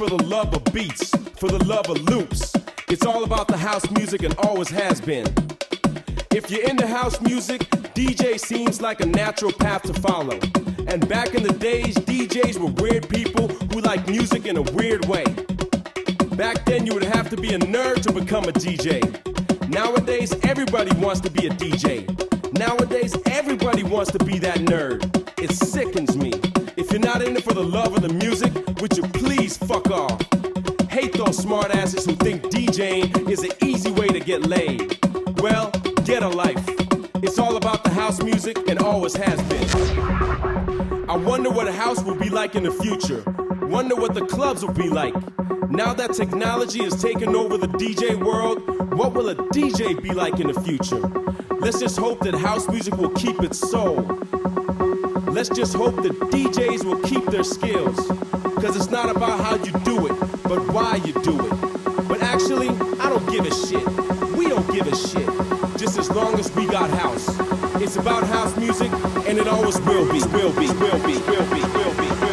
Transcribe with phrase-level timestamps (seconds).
[0.00, 2.54] For the love of beats, for the love of loops.
[2.88, 5.26] It's all about the house music and always has been.
[6.30, 10.40] If you're into house music, DJ seems like a natural path to follow.
[10.88, 15.04] And back in the days, DJs were weird people who like music in a weird
[15.04, 15.24] way.
[16.34, 19.04] Back then, you would have to be a nerd to become a DJ.
[19.68, 22.08] Nowadays, everybody wants to be a DJ.
[22.58, 25.04] Nowadays, everybody wants to be that nerd.
[25.38, 26.32] It sickens me.
[26.90, 30.20] You're not in it for the love of the music, would you please fuck off?
[30.90, 34.98] Hate those smartasses who think DJing is an easy way to get laid.
[35.40, 35.70] Well,
[36.04, 36.62] get a life.
[37.22, 41.08] It's all about the house music and always has been.
[41.08, 43.22] I wonder what a house will be like in the future.
[43.68, 45.14] Wonder what the clubs will be like.
[45.70, 50.40] Now that technology has taken over the DJ world, what will a DJ be like
[50.40, 51.00] in the future?
[51.60, 54.00] Let's just hope that house music will keep its soul.
[55.30, 57.96] Let's just hope that DJs will keep their skills.
[58.60, 62.08] Cause it's not about how you do it, but why you do it.
[62.08, 62.68] But actually,
[62.98, 63.86] I don't give a shit.
[64.36, 65.28] We don't give a shit.
[65.78, 67.28] Just as long as we got house.
[67.80, 68.90] It's about house music,
[69.28, 72.29] and it always will be, will be, will be, will be, will be, will be,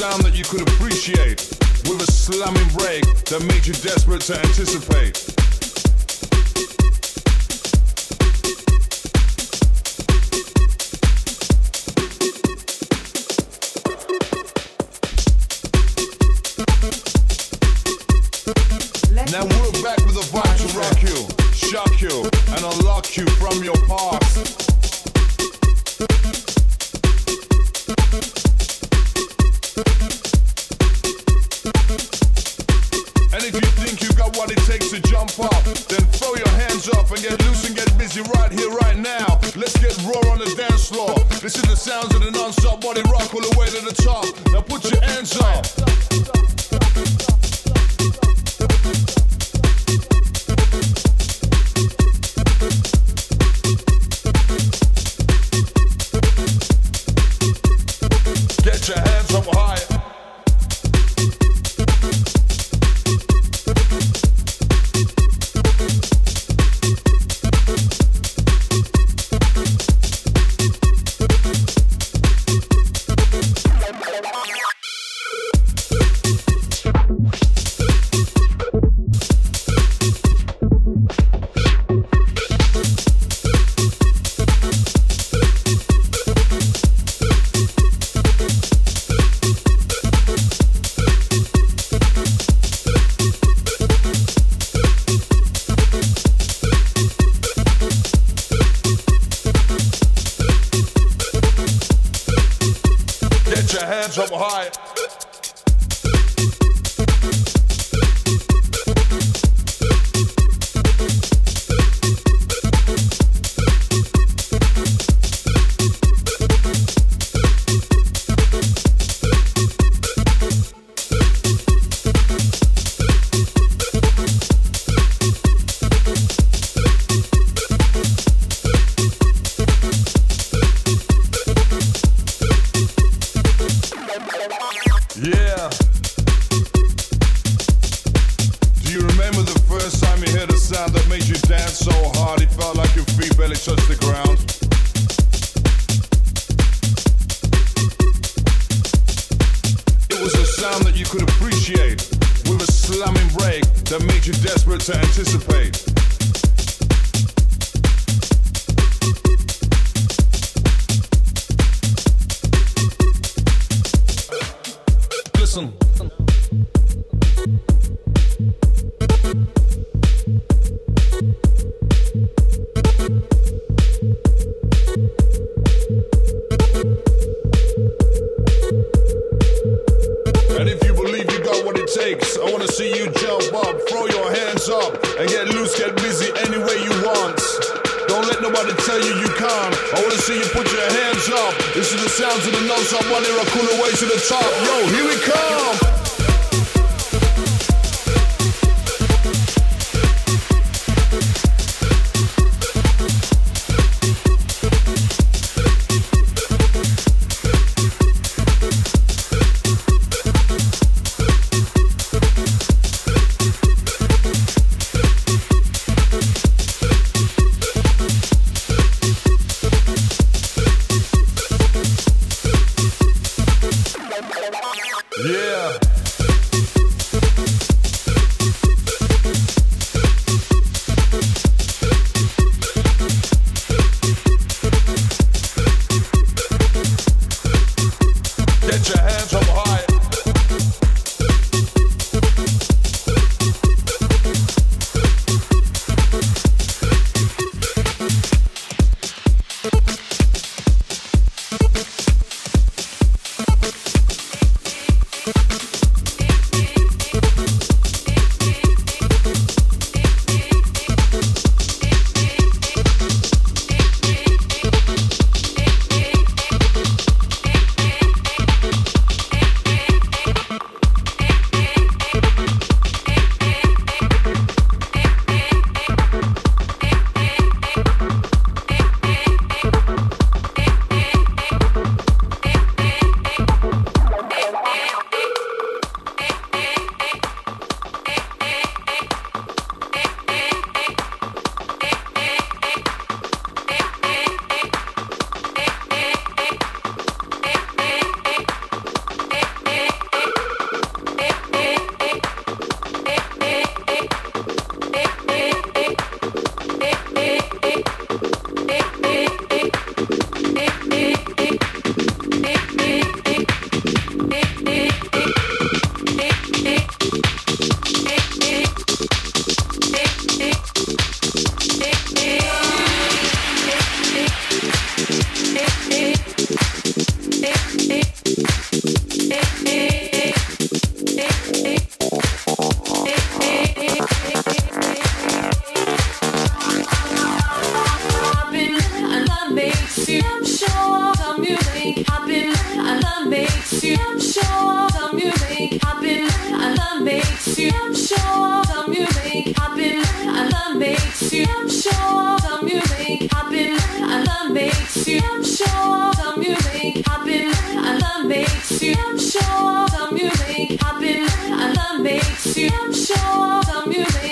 [0.00, 1.46] sound that you could appreciate
[1.84, 5.12] with a slamming break that made you desperate to anticipate.
[19.30, 22.24] Now we're back with a vibe to rock you, shock you,
[22.54, 24.19] and unlock you from your part.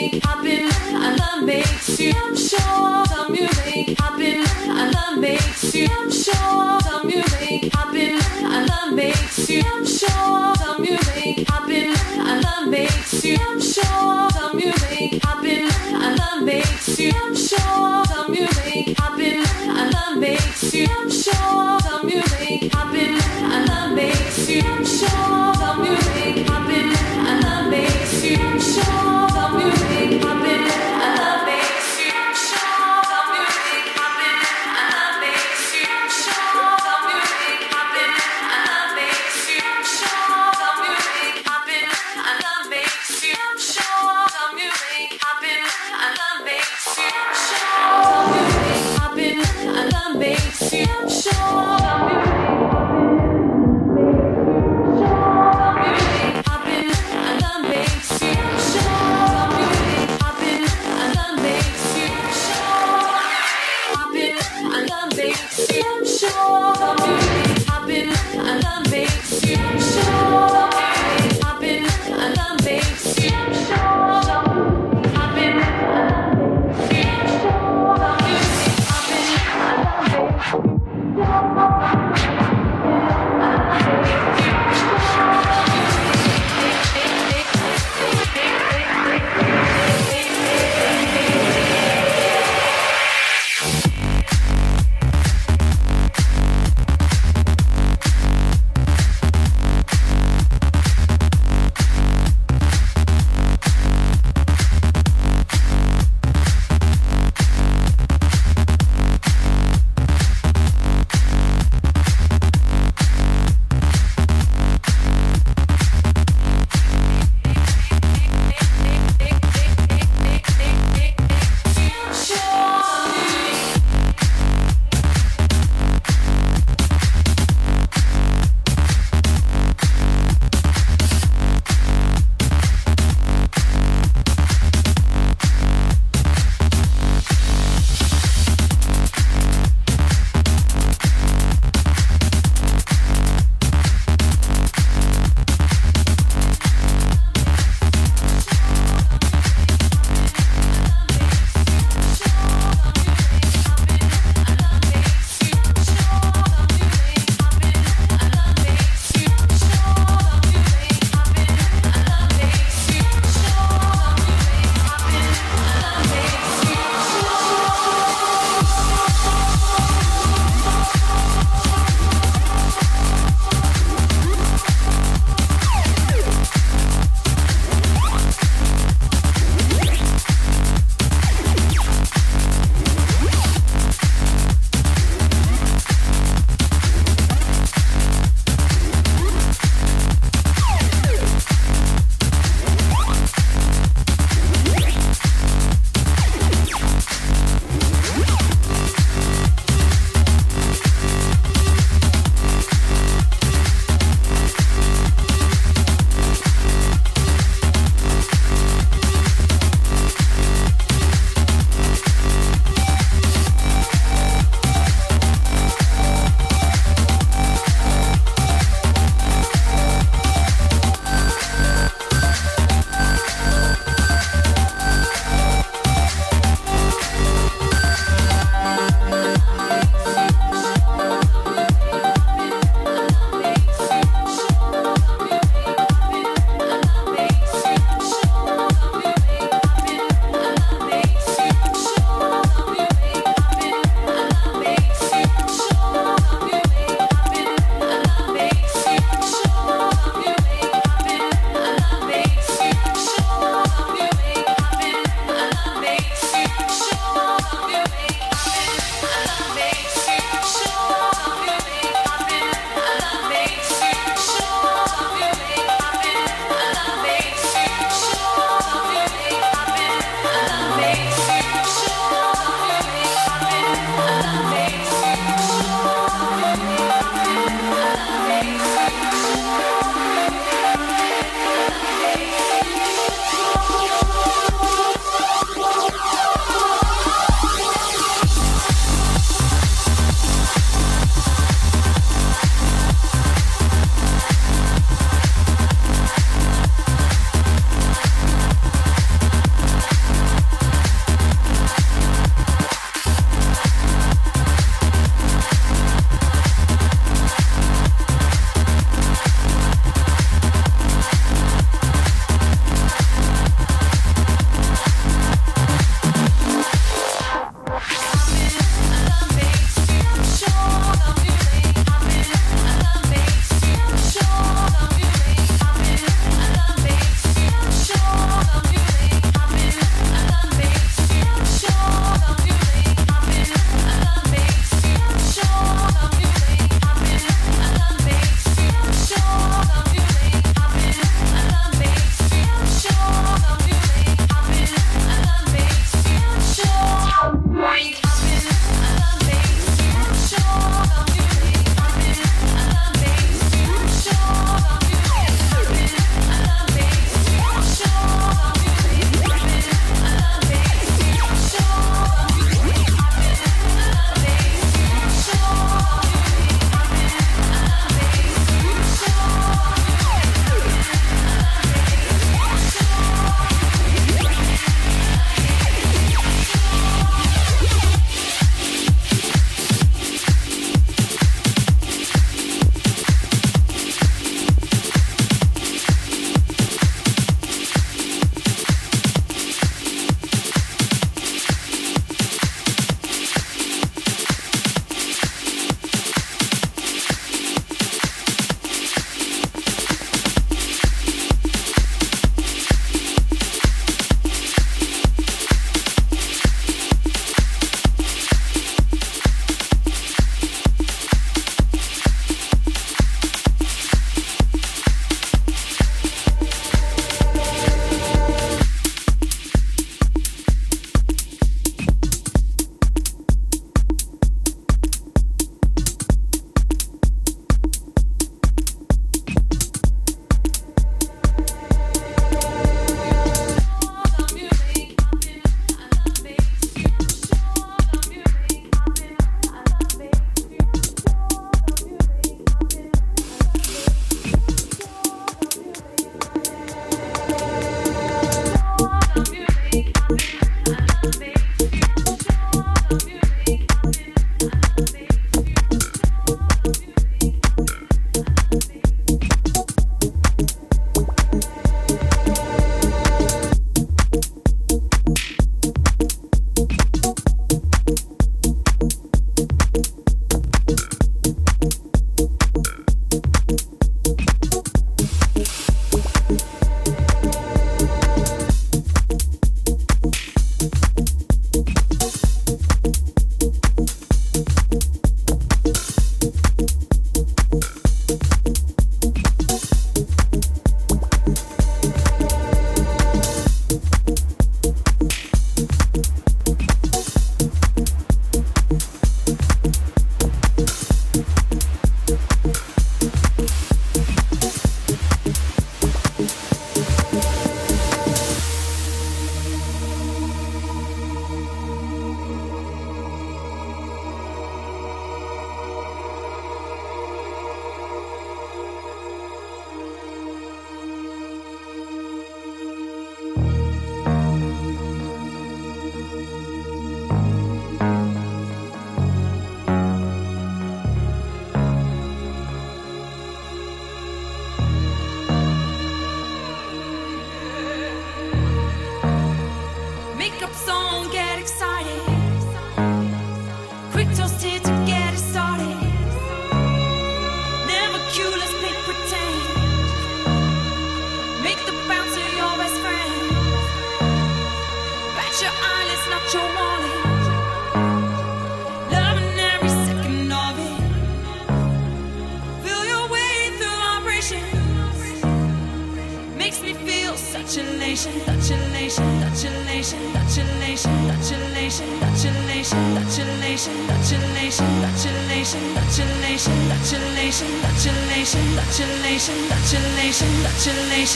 [0.00, 2.12] music popping, I love makes you.
[2.14, 5.88] I'm sure some music popping, I love makes you.
[6.10, 9.62] Sure some music I love makes you.
[9.62, 13.36] Sure some music I love makes you.
[13.60, 17.12] Sure some music I love makes you.
[19.92, 20.86] Love makes you.
[20.90, 21.77] I'm sure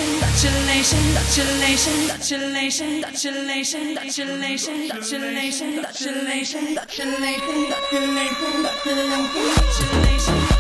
[0.01, 6.75] elation, Dutch elation, Dutch elation, Dutch elation, Dutch elation, Dutch elation, Dutch elation, Dutch elation,
[6.75, 10.52] Dutch elation, Dutch elation, Dutch elation,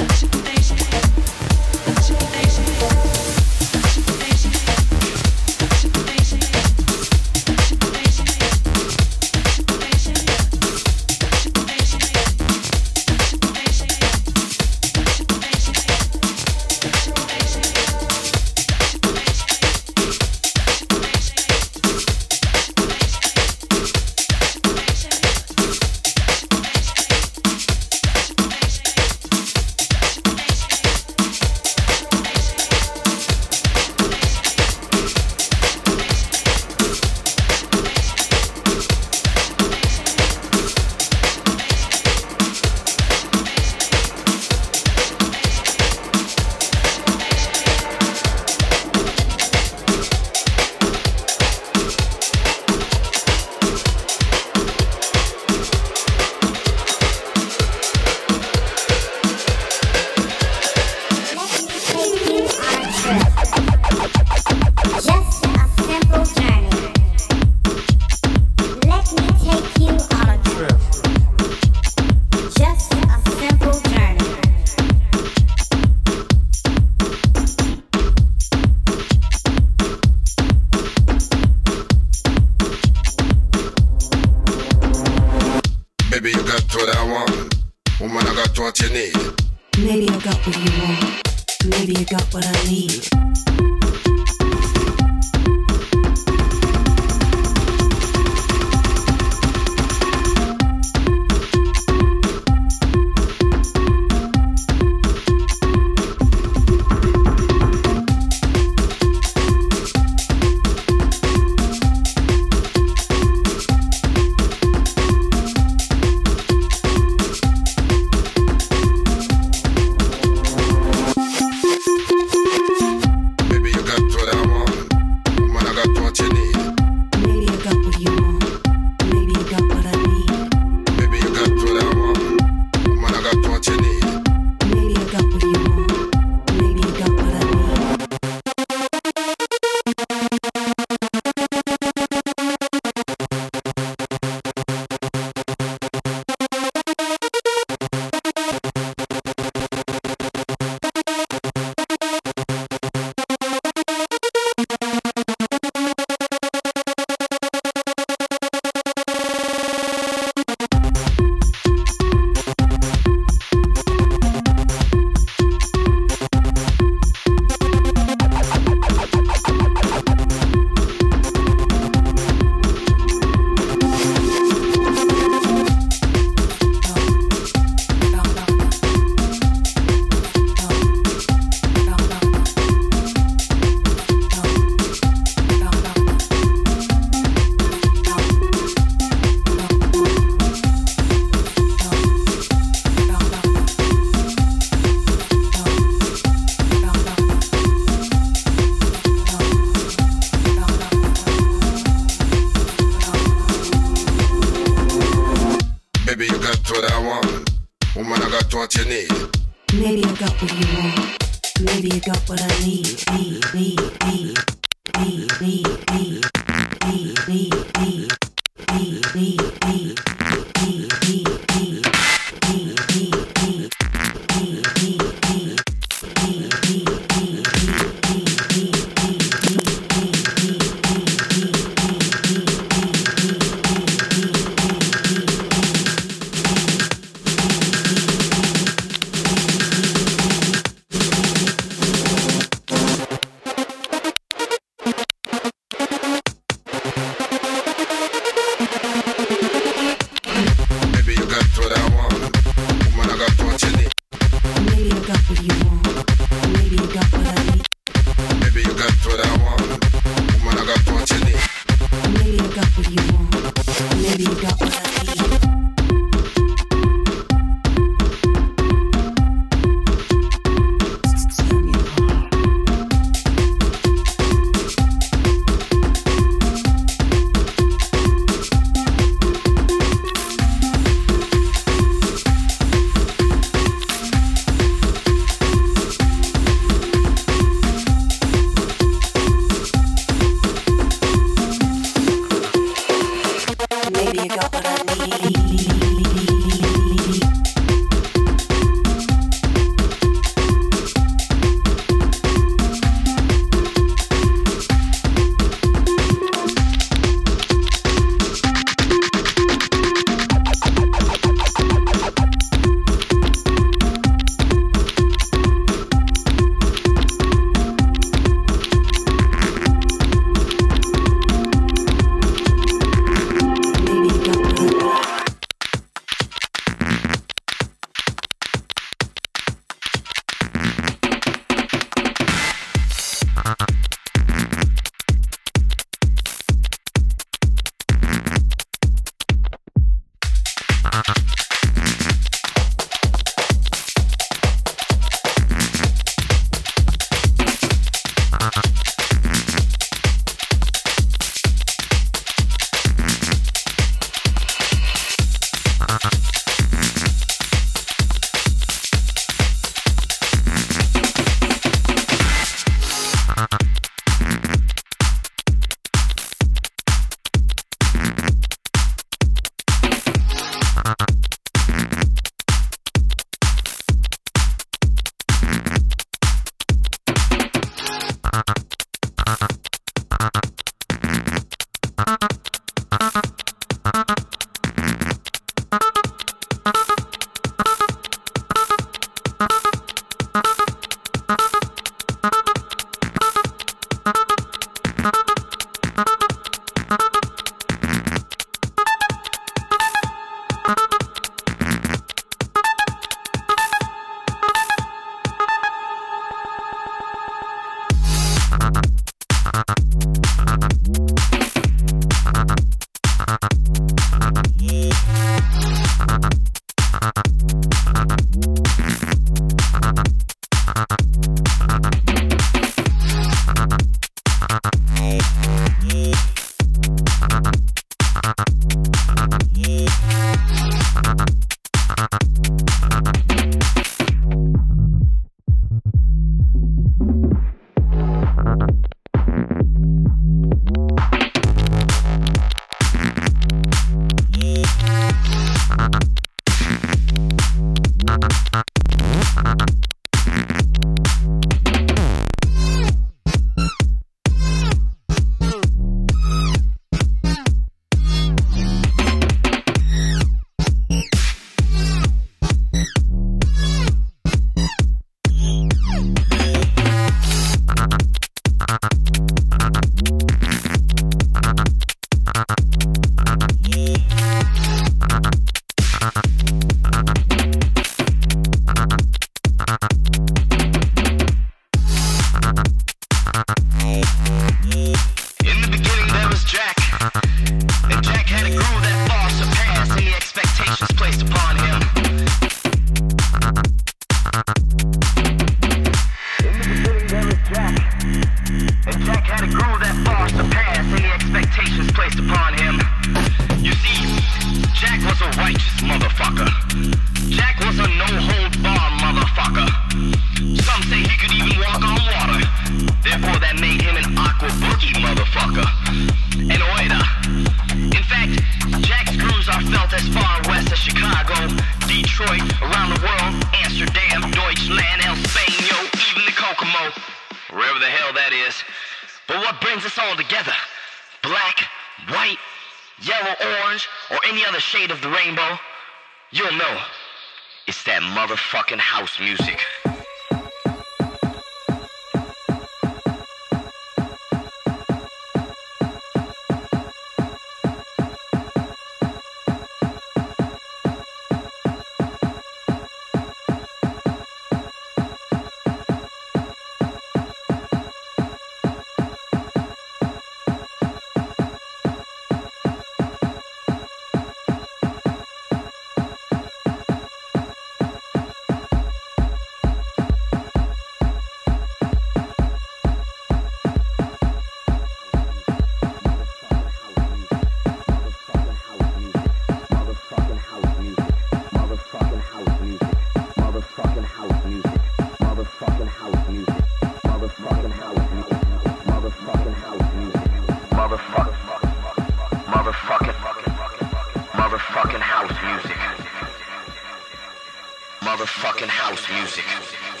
[598.71, 600.00] House music.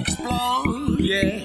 [0.00, 1.40] explode, yeah.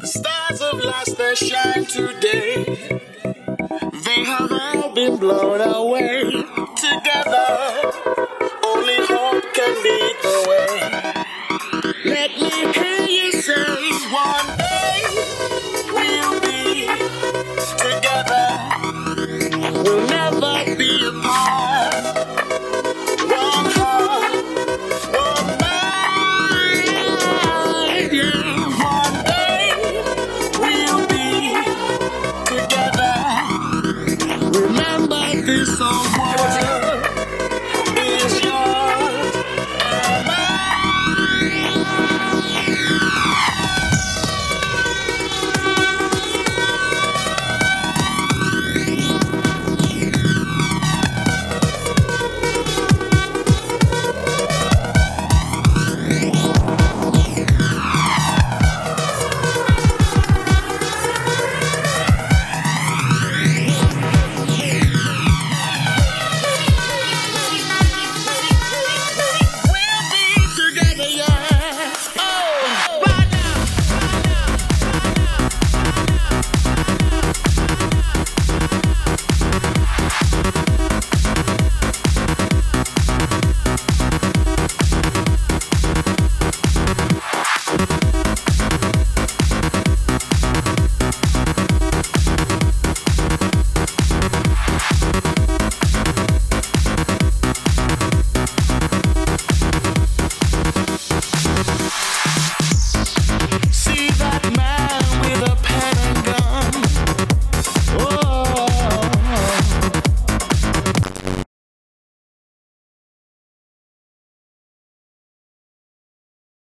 [0.00, 2.64] The stars of last that shine today,
[4.04, 6.24] they have all been blown away
[6.76, 7.77] together.